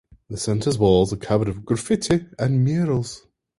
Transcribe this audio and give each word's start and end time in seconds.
The 0.29 0.37
centre's 0.37 0.79
walls 0.79 1.13
are 1.13 1.17
covered 1.17 1.47
with 1.47 1.63
graffiti 1.63 2.25
and 2.39 2.63
murals. 2.63 3.27